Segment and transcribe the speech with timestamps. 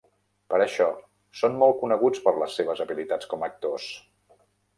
[0.53, 0.87] Per això,
[1.41, 3.87] són molt coneguts per les seves habilitats com a actors.